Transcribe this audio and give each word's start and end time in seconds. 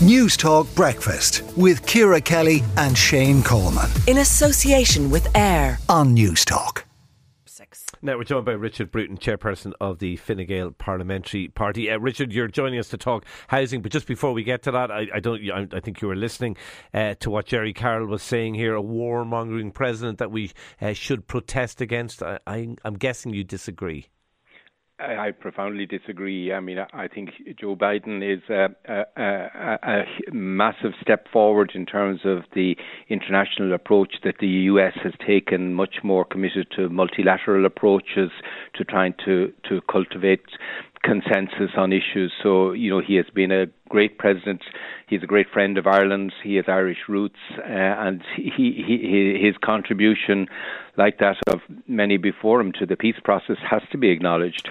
Newstalk 0.00 0.74
Breakfast 0.74 1.44
with 1.56 1.86
Ciara 1.86 2.20
Kelly 2.20 2.64
and 2.76 2.98
Shane 2.98 3.44
Coleman. 3.44 3.88
In 4.08 4.18
association 4.18 5.08
with 5.08 5.28
AIR 5.36 5.78
on 5.88 6.16
Newstalk. 6.16 6.82
Now 8.02 8.18
we're 8.18 8.24
joined 8.24 8.44
by 8.44 8.52
Richard 8.52 8.90
Bruton, 8.90 9.16
chairperson 9.16 9.72
of 9.80 10.00
the 10.00 10.16
Fine 10.16 10.44
Gael 10.46 10.72
Parliamentary 10.72 11.48
Party. 11.48 11.90
Uh, 11.90 11.98
Richard, 11.98 12.32
you're 12.32 12.48
joining 12.48 12.78
us 12.78 12.88
to 12.88 12.98
talk 12.98 13.24
housing, 13.46 13.80
but 13.80 13.92
just 13.92 14.06
before 14.06 14.32
we 14.32 14.42
get 14.42 14.62
to 14.64 14.72
that, 14.72 14.90
I, 14.90 15.06
I 15.14 15.20
don't. 15.20 15.40
I, 15.50 15.68
I, 15.74 15.80
think 15.80 16.02
you 16.02 16.08
were 16.08 16.16
listening 16.16 16.58
uh, 16.92 17.14
to 17.20 17.30
what 17.30 17.46
Gerry 17.46 17.72
Carroll 17.72 18.08
was 18.08 18.22
saying 18.22 18.56
here, 18.56 18.76
a 18.76 18.82
warmongering 18.82 19.72
president 19.72 20.18
that 20.18 20.30
we 20.30 20.50
uh, 20.82 20.92
should 20.92 21.26
protest 21.26 21.80
against. 21.80 22.22
I, 22.22 22.38
I'm 22.46 22.94
guessing 22.98 23.32
you 23.32 23.42
disagree. 23.42 24.08
I, 25.00 25.32
profoundly 25.32 25.86
disagree. 25.86 26.52
I 26.52 26.60
mean, 26.60 26.78
I 26.78 27.08
think 27.08 27.30
Joe 27.60 27.74
Biden 27.74 28.22
is 28.22 28.42
a, 28.48 28.68
a, 28.86 29.78
a, 29.82 30.04
massive 30.32 30.92
step 31.00 31.26
forward 31.32 31.72
in 31.74 31.84
terms 31.84 32.20
of 32.24 32.44
the 32.54 32.76
international 33.08 33.72
approach 33.74 34.14
that 34.22 34.36
the 34.38 34.46
US 34.46 34.92
has 35.02 35.12
taken, 35.26 35.74
much 35.74 35.96
more 36.04 36.24
committed 36.24 36.68
to 36.76 36.88
multilateral 36.88 37.66
approaches 37.66 38.30
to 38.74 38.84
trying 38.84 39.14
to, 39.24 39.52
to 39.68 39.80
cultivate 39.90 40.44
consensus 41.04 41.70
on 41.76 41.92
issues. 41.92 42.32
So, 42.42 42.72
you 42.72 42.90
know, 42.90 43.00
he 43.06 43.16
has 43.16 43.26
been 43.34 43.52
a 43.52 43.66
great 43.88 44.18
president. 44.18 44.62
He's 45.06 45.22
a 45.22 45.26
great 45.26 45.46
friend 45.52 45.76
of 45.78 45.86
Ireland. 45.86 46.32
He 46.42 46.56
has 46.56 46.64
Irish 46.66 46.98
roots, 47.08 47.38
uh, 47.58 47.62
and 47.66 48.22
he, 48.36 48.82
he, 48.86 49.38
his 49.40 49.54
contribution, 49.62 50.48
like 50.96 51.18
that 51.18 51.36
of 51.48 51.60
many 51.86 52.16
before 52.16 52.60
him, 52.60 52.72
to 52.78 52.86
the 52.86 52.96
peace 52.96 53.20
process 53.22 53.56
has 53.70 53.82
to 53.92 53.98
be 53.98 54.10
acknowledged. 54.10 54.70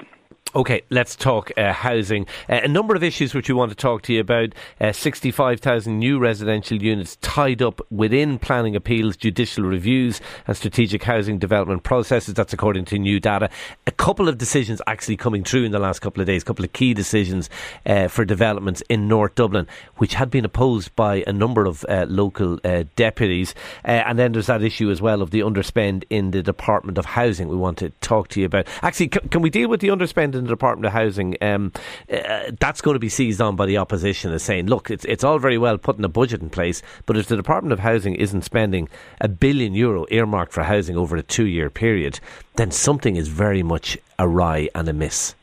Okay, 0.56 0.84
let's 0.92 1.16
talk 1.16 1.52
uh, 1.58 1.74
housing. 1.74 2.28
Uh, 2.48 2.60
a 2.64 2.68
number 2.68 2.94
of 2.94 3.02
issues 3.02 3.34
which 3.34 3.50
we 3.50 3.56
want 3.56 3.72
to 3.72 3.76
talk 3.76 4.04
to 4.04 4.14
you 4.14 4.20
about. 4.20 4.54
Uh, 4.80 4.92
65,000 4.92 5.98
new 5.98 6.20
residential 6.20 6.80
units 6.80 7.16
tied 7.22 7.64
up 7.64 7.82
within 7.90 8.38
planning 8.38 8.76
appeals, 8.76 9.18
judicial 9.18 9.64
reviews, 9.64 10.22
and 10.46 10.56
strategic 10.56 11.02
housing 11.06 11.40
development 11.40 11.82
processes. 11.82 12.36
That's 12.36 12.54
according 12.54 12.86
to 12.86 13.00
new 13.00 13.20
data. 13.20 13.50
A 13.88 13.92
couple 13.92 14.30
of 14.30 14.38
decisions 14.38 14.80
actually 14.86 15.18
coming 15.18 15.44
through 15.44 15.64
in 15.64 15.72
the 15.72 15.80
last 15.80 16.02
couple 16.02 16.22
of 16.22 16.28
days, 16.28 16.44
a 16.44 16.46
couple 16.46 16.64
of 16.64 16.72
key 16.72 16.94
decisions 16.94 17.50
uh, 17.88 18.08
for 18.08 18.24
developments 18.24 18.84
in 18.90 19.08
North 19.08 19.34
Dublin, 19.34 19.66
which 19.98 20.14
had 20.14 20.30
been 20.30 20.46
opposed 20.46 20.96
by 20.96 21.24
a 21.26 21.34
number 21.34 21.66
of 21.66 21.84
uh, 21.90 22.06
local 22.08 22.60
uh, 22.64 22.84
deputies. 22.96 23.56
and 23.86 24.20
then 24.20 24.34
there's 24.34 24.46
that 24.46 24.62
issue 24.62 24.92
as 24.92 25.02
well 25.02 25.24
of 25.24 25.32
the 25.32 25.40
underspend 25.40 26.04
in 26.12 26.30
the 26.30 26.44
Department 26.44 27.00
of 27.00 27.06
Housing 27.06 27.48
we 27.48 27.56
want 27.58 27.80
to 27.80 27.90
talk 28.02 28.28
to 28.28 28.40
you 28.40 28.46
about. 28.46 28.68
Actually, 28.84 29.10
c- 29.12 29.30
can 29.32 29.42
we 29.42 29.50
deal 29.50 29.68
with 29.68 29.80
the 29.80 29.88
underspend 29.88 30.43
in 30.44 30.48
the 30.48 30.54
Department 30.54 30.86
of 30.86 30.94
Housing, 30.94 31.36
um, 31.42 31.72
uh, 32.12 32.52
that's 32.60 32.82
going 32.82 32.96
to 32.96 33.00
be 33.00 33.10
seized 33.10 33.42
on 33.42 33.56
by 33.56 33.66
the 33.66 33.78
opposition 33.78 34.32
as 34.32 34.44
saying, 34.44 34.68
look, 34.68 34.92
it's 34.92 35.06
it's 35.06 35.24
all 35.24 35.40
very 35.40 35.58
well 35.58 35.78
putting 35.78 36.04
a 36.04 36.10
budget 36.10 36.42
in 36.42 36.50
place, 36.50 36.82
but 37.06 37.18
if 37.18 37.28
the 37.28 37.36
Department 37.36 37.72
of 37.72 37.80
Housing 37.80 38.16
isn't 38.16 38.44
spending 38.44 38.90
a 39.22 39.28
billion 39.28 39.74
euro 39.74 40.06
earmarked 40.12 40.52
for 40.52 40.64
housing 40.64 40.98
over 40.98 41.16
a 41.16 41.24
two 41.24 41.48
year 41.48 41.70
period, 41.70 42.20
then 42.56 42.72
something 42.72 43.16
is 43.16 43.30
very 43.30 43.64
much 43.64 43.98
awry 44.20 44.70
and 44.76 44.90
amiss. 44.90 45.36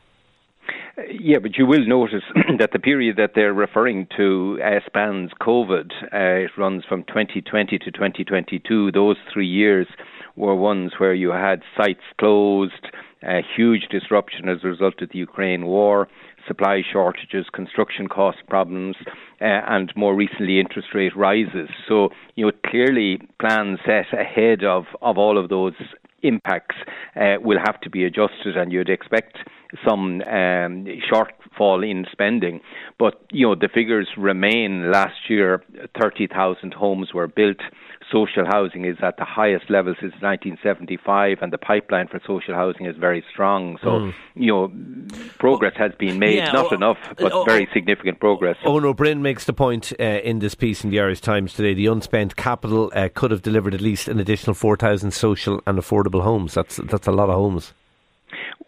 Yeah, 1.09 1.39
but 1.39 1.57
you 1.57 1.65
will 1.65 1.85
notice 1.87 2.23
that 2.59 2.71
the 2.73 2.79
period 2.79 3.17
that 3.17 3.31
they're 3.33 3.53
referring 3.53 4.07
to 4.17 4.59
uh, 4.63 4.79
spans 4.85 5.31
COVID. 5.41 5.91
Uh, 6.13 6.45
it 6.45 6.51
runs 6.57 6.83
from 6.87 7.03
2020 7.03 7.79
to 7.79 7.91
2022. 7.91 8.91
Those 8.91 9.15
three 9.33 9.47
years 9.47 9.87
were 10.35 10.55
ones 10.55 10.93
where 10.97 11.13
you 11.13 11.31
had 11.31 11.61
sites 11.77 12.03
closed, 12.19 12.87
a 13.23 13.41
huge 13.55 13.87
disruption 13.89 14.49
as 14.49 14.59
a 14.63 14.67
result 14.67 15.01
of 15.01 15.09
the 15.09 15.19
Ukraine 15.19 15.65
war, 15.65 16.07
supply 16.47 16.81
shortages, 16.91 17.45
construction 17.53 18.07
cost 18.07 18.39
problems, 18.49 18.95
uh, 19.41 19.61
and 19.67 19.91
more 19.95 20.15
recently 20.15 20.59
interest 20.59 20.89
rate 20.93 21.15
rises. 21.15 21.69
So, 21.87 22.09
you 22.35 22.45
know, 22.45 22.51
clearly 22.65 23.21
plans 23.39 23.79
set 23.85 24.11
ahead 24.17 24.63
of, 24.63 24.85
of 25.01 25.17
all 25.17 25.37
of 25.37 25.49
those 25.49 25.73
impacts 26.23 26.75
uh, 27.15 27.35
will 27.41 27.59
have 27.59 27.79
to 27.81 27.89
be 27.89 28.03
adjusted, 28.03 28.57
and 28.57 28.71
you'd 28.71 28.89
expect 28.89 29.37
some 29.87 30.21
um, 30.21 30.85
shortfall 31.11 31.89
in 31.89 32.05
spending. 32.11 32.61
But 32.99 33.21
you 33.31 33.47
know 33.47 33.55
the 33.55 33.69
figures 33.73 34.07
remain. 34.17 34.91
Last 34.91 35.29
year, 35.29 35.63
thirty 35.99 36.27
thousand 36.27 36.73
homes 36.73 37.13
were 37.13 37.27
built 37.27 37.61
social 38.11 38.45
housing 38.45 38.85
is 38.85 38.97
at 39.01 39.17
the 39.17 39.25
highest 39.25 39.69
level 39.69 39.93
since 39.99 40.13
1975, 40.19 41.37
and 41.41 41.53
the 41.53 41.57
pipeline 41.57 42.07
for 42.07 42.19
social 42.27 42.53
housing 42.53 42.85
is 42.85 42.95
very 42.97 43.23
strong. 43.31 43.77
So, 43.81 43.89
mm. 43.89 44.13
you 44.35 44.47
know, 44.47 44.71
progress 45.39 45.73
has 45.77 45.93
been 45.97 46.19
made, 46.19 46.37
yeah, 46.37 46.51
not 46.51 46.71
oh, 46.71 46.75
enough, 46.75 46.97
but 47.17 47.31
oh, 47.31 47.43
very 47.43 47.67
significant 47.73 48.19
progress. 48.19 48.57
Eoin 48.63 48.83
Ó 48.83 48.93
Broin 48.93 49.21
makes 49.21 49.45
the 49.45 49.53
point 49.53 49.93
uh, 49.99 50.03
in 50.03 50.39
this 50.39 50.55
piece 50.55 50.83
in 50.83 50.89
the 50.89 50.99
Irish 50.99 51.21
Times 51.21 51.53
today 51.53 51.73
the 51.73 51.85
unspent 51.87 52.35
capital 52.35 52.91
uh, 52.93 53.09
could 53.13 53.31
have 53.31 53.41
delivered 53.41 53.73
at 53.73 53.81
least 53.81 54.07
an 54.07 54.19
additional 54.19 54.53
4,000 54.53 55.11
social 55.11 55.61
and 55.65 55.79
affordable 55.79 56.23
homes. 56.23 56.53
That's, 56.53 56.77
that's 56.77 57.07
a 57.07 57.11
lot 57.11 57.29
of 57.29 57.35
homes. 57.35 57.73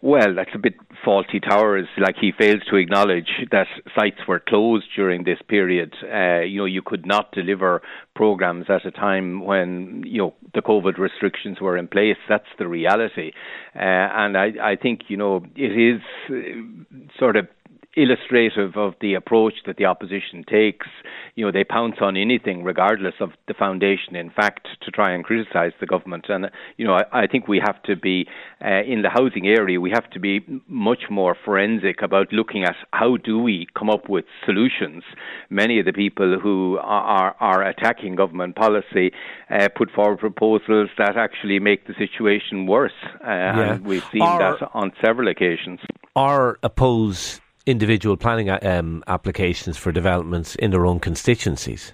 Well, 0.04 0.34
that's 0.34 0.50
a 0.54 0.58
bit 0.58 0.74
Fawlty 1.02 1.42
Towers. 1.42 1.86
Like 1.96 2.16
he 2.20 2.30
fails 2.38 2.60
to 2.68 2.76
acknowledge 2.76 3.30
that 3.50 3.66
sites 3.98 4.18
were 4.28 4.38
closed 4.38 4.84
during 4.94 5.24
this 5.24 5.38
period. 5.48 5.94
Uh, 6.02 6.40
you 6.40 6.58
know, 6.58 6.66
you 6.66 6.82
could 6.82 7.06
not 7.06 7.32
deliver 7.32 7.80
programs 8.14 8.66
at 8.68 8.84
a 8.84 8.90
time 8.90 9.42
when 9.46 10.02
you 10.04 10.18
know 10.18 10.34
the 10.52 10.60
COVID 10.60 10.98
restrictions 10.98 11.58
were 11.58 11.78
in 11.78 11.88
place. 11.88 12.18
That's 12.28 12.44
the 12.58 12.68
reality, 12.68 13.32
uh, 13.74 13.78
and 13.80 14.36
I, 14.36 14.48
I 14.62 14.76
think 14.76 15.04
you 15.08 15.16
know 15.16 15.42
it 15.56 15.72
is 15.72 16.02
uh, 16.28 17.18
sort 17.18 17.36
of 17.36 17.48
illustrative 17.96 18.76
of 18.76 18.94
the 19.00 19.14
approach 19.14 19.54
that 19.66 19.76
the 19.76 19.84
opposition 19.84 20.44
takes. 20.48 20.86
You 21.34 21.46
know, 21.46 21.52
they 21.52 21.64
pounce 21.64 21.96
on 22.00 22.16
anything, 22.16 22.64
regardless 22.64 23.14
of 23.20 23.30
the 23.48 23.54
foundation, 23.54 24.16
in 24.16 24.30
fact, 24.30 24.68
to 24.82 24.90
try 24.90 25.12
and 25.12 25.24
criticise 25.24 25.72
the 25.80 25.86
government. 25.86 26.26
And, 26.28 26.50
you 26.76 26.86
know, 26.86 26.94
I, 26.94 27.24
I 27.24 27.26
think 27.26 27.48
we 27.48 27.60
have 27.64 27.82
to 27.84 27.96
be, 27.96 28.26
uh, 28.64 28.82
in 28.86 29.02
the 29.02 29.10
housing 29.10 29.46
area, 29.46 29.80
we 29.80 29.90
have 29.90 30.08
to 30.10 30.20
be 30.20 30.44
much 30.68 31.04
more 31.10 31.36
forensic 31.44 32.02
about 32.02 32.32
looking 32.32 32.64
at 32.64 32.76
how 32.92 33.16
do 33.16 33.38
we 33.38 33.66
come 33.76 33.90
up 33.90 34.08
with 34.08 34.24
solutions. 34.44 35.02
Many 35.50 35.78
of 35.80 35.86
the 35.86 35.92
people 35.92 36.38
who 36.40 36.78
are, 36.80 37.34
are 37.40 37.62
attacking 37.62 38.16
government 38.16 38.56
policy 38.56 39.12
uh, 39.50 39.68
put 39.74 39.90
forward 39.90 40.18
proposals 40.18 40.90
that 40.98 41.16
actually 41.16 41.58
make 41.58 41.86
the 41.86 41.94
situation 41.94 42.66
worse. 42.66 42.92
Uh, 43.04 43.26
yeah. 43.26 43.72
And 43.74 43.84
we've 43.84 44.04
seen 44.12 44.20
that 44.20 44.68
on 44.72 44.92
several 45.04 45.28
occasions. 45.28 45.80
Or 46.16 46.58
oppose 46.62 47.40
individual 47.66 48.16
planning 48.16 48.50
uh, 48.50 48.58
um, 48.62 49.02
applications 49.06 49.76
for 49.76 49.92
developments 49.92 50.54
in 50.56 50.70
their 50.70 50.86
own 50.86 51.00
constituencies. 51.00 51.92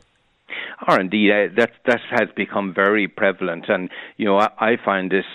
Or 0.89 0.99
indeed, 0.99 1.31
uh, 1.31 1.55
that 1.57 1.73
that 1.87 2.01
has 2.11 2.29
become 2.35 2.73
very 2.75 3.07
prevalent, 3.07 3.67
and 3.69 3.91
you 4.17 4.25
know 4.25 4.39
I, 4.39 4.49
I 4.59 4.77
find 4.83 5.11
this 5.11 5.27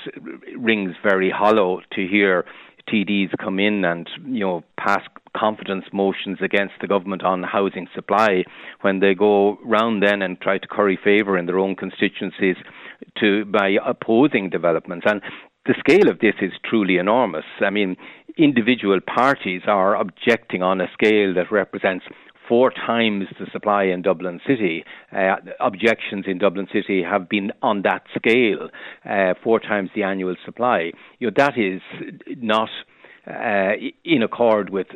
rings 0.57 0.95
very 1.03 1.29
hollow 1.29 1.81
to 1.93 2.07
hear 2.07 2.45
TDs 2.89 3.29
come 3.43 3.59
in 3.59 3.85
and 3.85 4.09
you 4.25 4.41
know 4.41 4.63
pass 4.77 5.01
confidence 5.37 5.85
motions 5.91 6.39
against 6.41 6.73
the 6.81 6.87
government 6.87 7.23
on 7.23 7.43
housing 7.43 7.87
supply 7.93 8.43
when 8.81 8.99
they 8.99 9.13
go 9.13 9.57
round 9.63 10.01
then 10.01 10.21
and 10.21 10.39
try 10.39 10.57
to 10.57 10.67
curry 10.67 10.97
favour 11.03 11.37
in 11.37 11.45
their 11.45 11.59
own 11.59 11.75
constituencies 11.75 12.55
to 13.19 13.45
by 13.45 13.75
opposing 13.85 14.49
developments. 14.49 15.05
And 15.07 15.21
the 15.65 15.75
scale 15.79 16.09
of 16.09 16.19
this 16.19 16.35
is 16.41 16.51
truly 16.63 16.97
enormous. 16.97 17.45
I 17.61 17.69
mean, 17.69 17.95
individual 18.37 18.99
parties 19.01 19.63
are 19.67 19.95
objecting 19.95 20.61
on 20.61 20.81
a 20.81 20.87
scale 20.93 21.33
that 21.35 21.51
represents 21.51 22.05
four 22.47 22.71
times 22.71 23.25
the 23.39 23.47
supply 23.51 23.85
in 23.85 24.01
Dublin 24.01 24.39
City. 24.45 24.83
Uh, 25.11 25.37
objections 25.59 26.25
in 26.27 26.37
Dublin 26.37 26.67
City 26.71 27.01
have 27.03 27.27
been 27.27 27.51
on 27.61 27.81
that 27.81 28.03
scale, 28.15 28.69
uh, 29.03 29.33
four 29.43 29.59
times 29.59 29.89
the 29.95 30.03
annual 30.03 30.35
supply. 30.45 30.91
You 31.19 31.27
know, 31.27 31.33
that 31.37 31.57
is 31.57 31.81
not 32.37 32.69
uh, 33.27 33.73
in 34.03 34.21
accord 34.21 34.69
with 34.69 34.87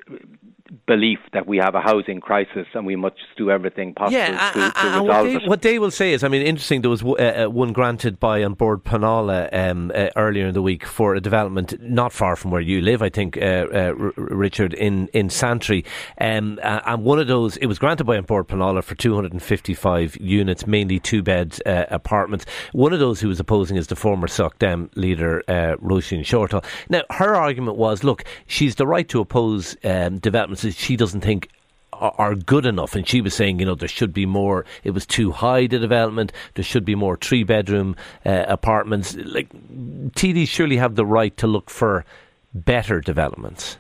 belief 0.86 1.20
that 1.34 1.48
we 1.48 1.58
have 1.58 1.76
a 1.76 1.82
housing 1.82 2.20
crisis 2.20 2.68
and 2.74 2.86
we 2.86 2.96
must 2.96 3.16
do 3.38 3.50
everything 3.50 3.94
possible 3.94 4.18
yeah, 4.18 4.52
to, 4.52 4.60
to 4.60 4.88
resolve 4.88 5.08
what 5.08 5.24
they, 5.24 5.36
it. 5.36 5.48
What 5.48 5.62
they 5.62 5.80
will 5.80 5.92
say 5.92 6.14
is, 6.14 6.24
I 6.24 6.28
mean, 6.28 6.42
interesting. 6.42 6.82
There 6.82 6.90
was 6.90 7.04
uh, 7.04 7.46
uh, 7.46 7.50
one 7.50 7.74
granted 7.74 8.20
by 8.20 8.40
An 8.40 8.54
Bord 8.54 8.84
Pleanála 8.84 9.50
um, 9.54 9.92
uh, 9.94 10.10
earlier 10.16 10.48
in 10.48 10.54
the 10.54 10.62
week 10.62 10.86
for 10.86 11.16
a 11.16 11.22
development 11.22 11.74
not 11.82 12.14
far 12.14 12.36
from 12.36 12.52
where 12.52 12.62
you 12.62 12.82
live, 12.82 13.02
I 13.02 13.10
think, 13.10 13.38
uh, 13.38 13.68
uh 13.72 13.94
R- 14.00 14.14
Richard, 14.16 14.74
in 14.74 15.08
in 15.10 15.30
Santry, 15.30 15.86
um, 16.20 16.60
and 16.64 17.04
one 17.04 17.20
of 17.20 17.28
those 17.28 17.58
it 17.58 17.66
was 17.66 17.80
granted 17.80 18.04
by 18.04 18.16
An 18.16 18.24
Bord 18.24 18.48
Pleanála 18.48 18.84
for 18.84 18.96
255 18.96 20.18
units, 20.18 20.68
mainly 20.68 21.00
two 21.00 21.24
bed 21.24 21.60
uh, 21.66 21.86
apartments. 21.90 22.46
One 22.74 22.94
of 22.94 23.00
those 23.00 23.20
who 23.22 23.28
was 23.28 23.40
opposing 23.40 23.78
is 23.78 23.88
the 23.88 23.96
former 23.96 24.28
Soc 24.28 24.60
Dem 24.60 24.90
leader 24.96 25.44
uh, 25.48 25.76
Roisin 25.82 26.22
Shortall. 26.22 26.64
Now, 26.90 27.02
her 27.12 27.36
argument 27.36 27.78
was, 27.78 28.04
look, 28.04 28.24
she's 28.48 28.76
the 28.76 28.88
right 28.88 29.08
to 29.10 29.20
oppose 29.20 29.76
um, 29.84 30.20
she 30.62 30.96
doesn't 30.96 31.22
think 31.22 31.50
are 31.92 32.36
good 32.36 32.66
enough. 32.66 32.96
And 32.96 33.08
she 33.08 33.22
was 33.22 33.34
saying, 33.34 33.60
you 33.60 33.66
know, 33.66 33.76
there 33.76 33.90
should 33.90 34.14
be 34.14 34.26
more. 34.26 34.66
It 34.84 34.92
was 34.92 35.06
too 35.06 35.32
high 35.32 35.68
the 35.68 35.80
development. 35.80 36.32
There 36.56 36.64
should 36.64 36.86
be 36.86 36.96
more 36.96 37.18
three 37.18 37.44
bedroom 37.44 37.96
uh, 38.26 38.46
apartments. 38.48 39.16
Like 39.16 39.50
TDs 39.50 40.48
surely 40.48 40.78
have 40.78 40.96
the 40.96 41.06
right 41.06 41.36
to 41.38 41.48
look 41.48 41.70
for 41.70 42.06
better 42.54 43.02
developments 43.02 43.78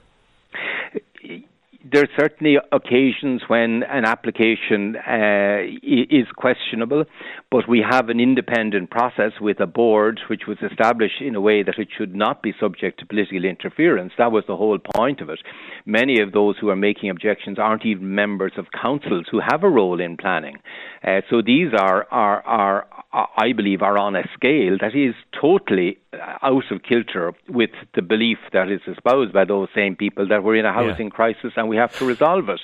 there 1.92 2.04
are 2.04 2.20
certainly 2.20 2.58
occasions 2.72 3.42
when 3.48 3.84
an 3.84 4.06
application 4.06 4.96
uh, 4.96 5.60
is 5.84 6.28
questionable, 6.36 7.06
but 7.52 7.68
we 7.68 7.84
have 7.88 8.10
an 8.10 8.20
independent 8.20 8.90
process 8.90 9.32
with 9.40 9.60
a 9.60 9.66
board 9.66 10.20
which 10.30 10.44
was 10.48 10.58
established 10.62 11.22
in 11.22 11.36
a 11.36 11.42
way 11.42 11.64
that 11.64 11.78
it 11.78 11.88
should 11.98 12.16
not 12.16 12.42
be 12.42 12.54
subject 12.60 13.00
to 13.00 13.06
political 13.06 13.46
interference. 13.46 14.14
That 14.18 14.32
was 14.32 14.44
the 14.48 14.58
whole 14.58 14.78
point 14.96 15.22
of 15.22 15.30
it. 15.30 15.40
Many 15.86 16.22
of 16.22 16.32
those 16.32 16.56
who 16.60 16.70
are 16.70 16.76
making 16.76 17.10
objections 17.10 17.58
aren't 17.60 17.86
even 17.86 18.14
members 18.14 18.54
of 18.58 18.68
councils 18.72 19.28
who 19.32 19.40
have 19.40 19.64
a 19.64 19.70
role 19.70 20.00
in 20.00 20.18
planning. 20.18 20.58
Uh, 21.04 21.22
so 21.30 21.42
these 21.42 21.72
are, 21.74 22.06
are, 22.12 22.42
are, 22.42 22.88
I 23.12 23.54
believe, 23.54 23.82
are 23.82 23.98
on 23.98 24.16
a 24.16 24.22
scale 24.36 24.78
that 24.82 24.94
is 24.94 25.16
totally 25.42 25.98
out 26.14 26.64
of 26.70 26.84
kilter 26.84 27.34
with 27.48 27.72
the 27.96 28.04
belief 28.04 28.38
that 28.54 28.72
is 28.72 28.82
espoused 28.88 29.34
by 29.34 29.46
those 29.46 29.68
same 29.74 29.96
people 29.96 30.28
that 30.28 30.44
we're 30.44 30.58
in 30.58 30.66
a 30.66 30.72
housing 30.72 31.08
yeah. 31.08 31.16
crisis 31.16 31.54
and 31.56 31.68
we 31.68 31.76
have 31.76 31.98
to 31.98 32.06
resolve 32.06 32.50
it. 32.50 32.60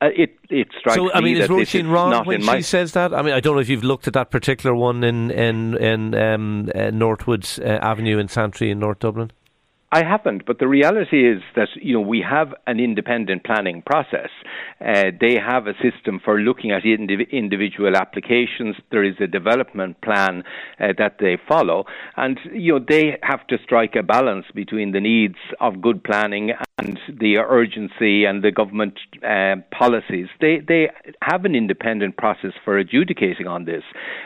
It, 0.00 0.38
it, 0.48 0.68
strikes 0.78 0.94
so, 0.94 1.12
I 1.12 1.20
mean, 1.20 1.34
me 1.34 1.40
is 1.40 1.48
Roisin 1.48 1.90
wrong 1.90 2.24
when 2.24 2.42
she 2.42 2.62
says 2.62 2.92
that? 2.92 3.12
I 3.12 3.22
mean, 3.22 3.34
I 3.34 3.40
don't 3.40 3.56
know 3.56 3.60
if 3.60 3.68
you've 3.68 3.82
looked 3.82 4.06
at 4.06 4.12
that 4.12 4.30
particular 4.30 4.72
one 4.72 5.02
in 5.02 5.32
in 5.32 5.76
in 5.78 6.14
um, 6.14 6.70
uh, 6.72 6.90
Northwood 6.90 7.48
uh, 7.58 7.64
Avenue 7.64 8.18
in 8.18 8.28
Santry 8.28 8.70
in 8.70 8.78
North 8.78 9.00
Dublin. 9.00 9.32
I 9.94 10.04
haven't, 10.04 10.46
but 10.46 10.58
the 10.58 10.68
reality 10.68 11.28
is 11.28 11.42
that 11.54 11.68
you 11.74 11.92
know 11.92 12.00
we 12.00 12.24
have 12.26 12.54
an 12.66 12.80
independent 12.80 13.44
planning 13.44 13.82
process. 13.84 14.30
Uh, 14.80 15.10
they 15.20 15.36
have 15.36 15.66
a 15.66 15.74
system 15.82 16.18
for 16.24 16.40
looking 16.40 16.70
at 16.70 16.84
indiv- 16.84 17.30
individual 17.30 17.94
applications. 17.94 18.76
There 18.90 19.04
is 19.04 19.16
a 19.20 19.26
development 19.26 20.00
plan 20.00 20.44
uh, 20.80 20.94
that 20.96 21.16
they 21.20 21.36
follow, 21.46 21.84
and 22.16 22.40
you 22.54 22.72
know 22.72 22.84
they 22.88 23.18
have 23.22 23.46
to 23.48 23.58
strike 23.62 23.94
a 23.94 24.02
balance 24.02 24.46
between 24.54 24.92
the 24.92 25.00
needs 25.00 25.36
of 25.60 25.82
good 25.82 26.02
planning 26.02 26.52
and 26.82 26.98
the 27.08 27.36
urgency 27.38 28.24
and 28.24 28.42
the 28.42 28.50
government 28.50 28.98
uh, 29.22 29.56
policies. 29.70 30.28
They 30.40 30.60
they 30.66 30.90
have 31.22 31.44
an 31.44 31.54
independent 31.54 32.16
process 32.16 32.52
for 32.64 32.78
adjudicating 32.78 33.46
on 33.46 33.64
this, 33.64 33.82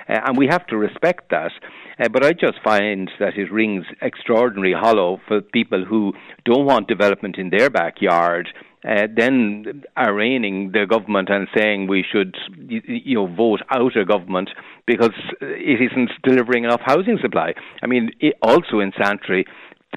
uh, 0.08 0.20
and 0.24 0.36
we 0.36 0.46
have 0.48 0.66
to 0.68 0.76
respect 0.76 1.30
that. 1.30 1.52
Uh, 1.98 2.08
but 2.08 2.24
I 2.24 2.32
just 2.32 2.58
find 2.62 3.10
that 3.18 3.36
it 3.36 3.50
rings 3.52 3.84
extraordinarily 4.02 4.74
hollow 4.78 5.20
for 5.26 5.40
people 5.40 5.84
who 5.84 6.12
don't 6.44 6.66
want 6.66 6.88
development 6.88 7.36
in 7.38 7.50
their 7.50 7.70
backyard. 7.70 8.48
Uh, 8.86 9.08
then 9.16 9.82
arraigning 9.96 10.70
the 10.70 10.86
government 10.88 11.28
and 11.28 11.48
saying 11.56 11.88
we 11.88 12.04
should, 12.08 12.36
you 12.68 13.16
know, 13.16 13.26
vote 13.26 13.60
out 13.70 13.96
a 13.96 14.04
government 14.04 14.48
because 14.86 15.16
it 15.40 15.80
isn't 15.90 16.10
delivering 16.22 16.62
enough 16.62 16.82
housing 16.84 17.18
supply. 17.20 17.52
I 17.82 17.86
mean, 17.86 18.12
it, 18.20 18.34
also 18.42 18.78
in 18.78 18.92
Santry, 19.02 19.44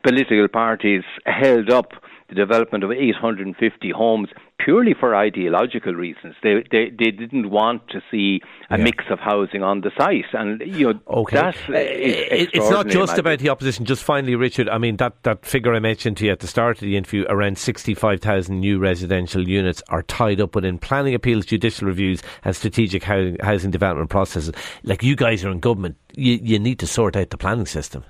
political 0.03 0.47
parties 0.47 1.03
held 1.25 1.69
up 1.69 1.91
the 2.29 2.35
development 2.35 2.83
of 2.83 2.91
850 2.91 3.91
homes 3.91 4.29
purely 4.59 4.93
for 4.93 5.15
ideological 5.15 5.93
reasons. 5.93 6.35
They 6.43 6.63
they, 6.71 6.89
they 6.89 7.11
didn't 7.11 7.49
want 7.49 7.87
to 7.89 8.01
see 8.11 8.41
a 8.69 8.77
yeah. 8.77 8.83
mix 8.83 9.05
of 9.09 9.19
housing 9.19 9.63
on 9.63 9.81
the 9.81 9.91
site, 9.97 10.25
and 10.33 10.61
you 10.65 10.93
know 10.93 10.99
okay. 11.07 11.35
that 11.37 11.55
uh, 11.55 11.73
it's 11.73 12.69
not 12.69 12.87
just 12.87 13.17
about 13.17 13.39
the 13.39 13.49
opposition. 13.49 13.85
Just 13.85 14.03
finally, 14.03 14.35
Richard, 14.35 14.69
I 14.69 14.77
mean 14.77 14.97
that 14.97 15.23
that 15.23 15.45
figure 15.45 15.73
I 15.73 15.79
mentioned 15.79 16.17
to 16.17 16.25
you 16.25 16.31
at 16.31 16.39
the 16.39 16.47
start 16.47 16.77
of 16.77 16.81
the 16.81 16.97
interview, 16.97 17.25
around 17.29 17.57
65,000 17.57 18.59
new 18.59 18.79
residential 18.79 19.47
units 19.47 19.81
are 19.89 20.03
tied 20.03 20.41
up 20.41 20.55
within 20.55 20.77
planning 20.77 21.15
appeals, 21.15 21.45
judicial 21.45 21.87
reviews, 21.87 22.21
and 22.43 22.55
strategic 22.55 23.03
housing 23.03 23.71
development 23.71 24.09
processes. 24.09 24.53
Like 24.83 25.03
you 25.03 25.15
guys 25.15 25.43
are 25.43 25.51
in 25.51 25.59
government, 25.59 25.97
you 26.15 26.39
you 26.41 26.59
need 26.59 26.79
to 26.79 26.87
sort 26.87 27.15
out 27.15 27.29
the 27.29 27.37
planning 27.37 27.65
system. 27.65 28.03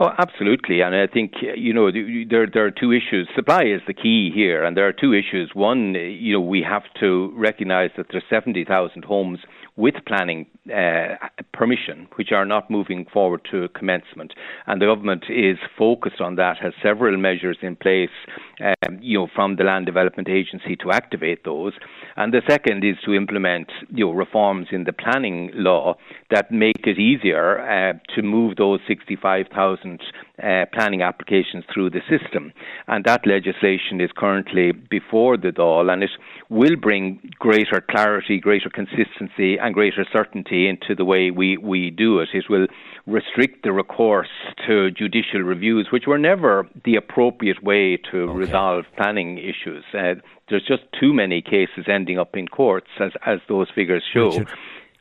Oh, 0.00 0.10
absolutely. 0.18 0.80
And 0.80 0.94
I 0.94 1.06
think, 1.06 1.34
you 1.56 1.72
know, 1.72 1.90
there, 1.92 2.46
there 2.52 2.64
are 2.64 2.70
two 2.70 2.90
issues. 2.90 3.28
Supply 3.36 3.62
is 3.62 3.80
the 3.86 3.94
key 3.94 4.30
here, 4.34 4.64
and 4.64 4.76
there 4.76 4.88
are 4.88 4.92
two 4.92 5.12
issues. 5.12 5.52
One, 5.54 5.94
you 5.94 6.32
know, 6.32 6.40
we 6.40 6.62
have 6.68 6.82
to 7.00 7.32
recognize 7.36 7.90
that 7.96 8.06
there 8.10 8.20
are 8.20 8.24
70,000 8.28 9.04
homes 9.04 9.38
with 9.76 9.94
planning 10.06 10.46
uh, 10.74 11.16
permission, 11.52 12.08
which 12.16 12.32
are 12.32 12.44
not 12.44 12.70
moving 12.70 13.06
forward 13.12 13.42
to 13.50 13.68
commencement. 13.68 14.34
And 14.66 14.80
the 14.80 14.86
government 14.86 15.24
is 15.28 15.58
focused 15.78 16.20
on 16.20 16.36
that, 16.36 16.58
has 16.58 16.72
several 16.82 17.16
measures 17.16 17.58
in 17.62 17.76
place, 17.76 18.10
um, 18.60 18.98
you 19.00 19.18
know, 19.18 19.28
from 19.34 19.56
the 19.56 19.64
Land 19.64 19.86
Development 19.86 20.28
Agency 20.28 20.76
to 20.76 20.90
activate 20.90 21.44
those. 21.44 21.72
And 22.16 22.32
the 22.32 22.42
second 22.48 22.84
is 22.84 22.96
to 23.04 23.14
implement, 23.14 23.70
you 23.90 24.06
know, 24.06 24.12
reforms 24.12 24.68
in 24.70 24.84
the 24.84 24.92
planning 24.92 25.50
law 25.54 25.96
that 26.30 26.50
make 26.50 26.86
it 26.86 26.98
easier 26.98 27.60
uh, 27.60 27.98
to 28.14 28.22
move 28.22 28.56
those 28.56 28.80
65,000 28.86 30.00
uh, 30.42 30.64
planning 30.72 31.02
applications 31.02 31.64
through 31.72 31.90
the 31.90 32.00
system. 32.08 32.52
And 32.88 33.04
that 33.04 33.26
legislation 33.26 34.00
is 34.00 34.10
currently 34.16 34.72
before 34.72 35.36
the 35.36 35.50
Dáil, 35.50 35.92
and 35.92 36.02
it 36.02 36.10
will 36.48 36.76
bring 36.76 37.30
greater 37.38 37.80
clarity, 37.80 38.40
greater 38.40 38.68
consistency, 38.68 39.56
and 39.58 39.74
greater 39.74 40.04
certainty 40.12 40.68
into 40.68 40.94
the 40.94 41.04
way 41.04 41.30
we, 41.30 41.56
we 41.56 41.90
do 41.90 42.18
it. 42.18 42.30
It 42.32 42.46
will 42.50 42.66
restrict 43.06 43.62
the 43.62 43.72
recourse 43.72 44.28
to 44.66 44.90
judicial 44.90 45.40
reviews, 45.40 45.88
which 45.92 46.04
were 46.06 46.18
never 46.18 46.66
the 46.84 46.96
appropriate 46.96 47.62
way 47.62 47.96
to 48.10 48.22
okay. 48.22 48.38
resolve 48.38 48.84
planning 48.96 49.38
issues. 49.38 49.84
Uh, 49.92 50.14
there's 50.48 50.66
just 50.66 50.82
too 50.98 51.14
many 51.14 51.42
cases 51.42 51.86
ending 51.86 52.18
up 52.18 52.36
in 52.36 52.48
courts, 52.48 52.88
as, 53.00 53.12
as 53.24 53.38
those 53.48 53.68
figures 53.74 54.02
show. 54.12 54.30
Richard. 54.30 54.48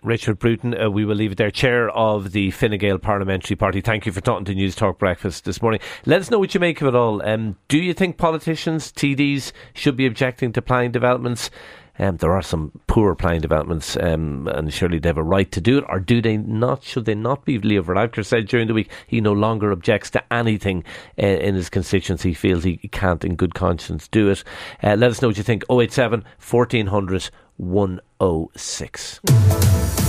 Richard 0.04 0.38
Bruton, 0.38 0.80
uh, 0.80 0.90
we 0.90 1.06
will 1.06 1.16
leave 1.16 1.32
it 1.32 1.38
there, 1.38 1.50
Chair 1.50 1.90
of 1.90 2.34
the 2.34 2.52
Fine 2.52 2.78
Gael 2.78 2.98
Parliamentary 2.98 3.56
Party. 3.56 3.80
Thank 3.80 4.06
you 4.06 4.12
for 4.12 4.20
talking 4.20 4.44
to 4.46 4.54
Newstalk 4.54 4.98
Breakfast 4.98 5.46
this 5.46 5.62
morning. 5.62 5.80
Let 6.06 6.20
us 6.20 6.30
know 6.30 6.40
what 6.40 6.54
you 6.54 6.60
make 6.60 6.82
of 6.82 6.88
it 6.88 6.96
all. 6.96 7.26
Um, 7.26 7.56
do 7.70 7.78
you 7.78 7.94
think 7.94 8.18
politicians, 8.18 8.92
TDs, 8.92 9.54
should 9.74 9.96
be 9.96 10.06
objecting 10.06 10.52
to 10.54 10.62
planning 10.62 10.92
developments? 10.92 11.50
Um, 12.00 12.18
there 12.18 12.34
are 12.34 12.42
some 12.42 12.72
poor 12.88 13.16
planning 13.16 13.42
developments, 13.42 13.96
um, 13.98 14.48
and 14.48 14.74
surely 14.74 15.00
they 15.00 15.10
have 15.10 15.18
a 15.18 15.24
right 15.24 15.52
to 15.52 15.62
do 15.62 15.78
it, 15.78 15.86
or 15.88 16.00
do 16.00 16.22
they 16.22 16.38
not? 16.38 16.84
Should 16.84 17.06
they 17.06 17.16
not 17.16 17.46
be? 17.46 17.60
Leo 17.60 17.84
Varadkar 17.84 18.26
said 18.26 18.48
during 18.48 18.68
the 18.68 18.74
week 18.74 18.92
he 19.08 19.22
no 19.22 19.32
longer 19.32 19.72
objects 19.72 20.10
to 20.12 20.34
anything 20.34 20.84
uh, 21.22 21.26
in 21.26 21.56
his 21.56 21.70
constituency. 21.70 22.30
He 22.30 22.36
feels 22.36 22.64
he 22.64 22.78
can't, 22.78 23.24
in 23.24 23.36
good 23.36 23.54
conscience, 23.54 24.08
do 24.08 24.30
it. 24.30 24.44
Uh, 24.84 24.96
let 24.96 25.12
us 25.12 25.22
know 25.22 25.30
what 25.30 25.38
you 25.38 25.44
think. 25.44 25.64
087 25.70 26.24
1400 26.40 27.30
106. 27.58 29.73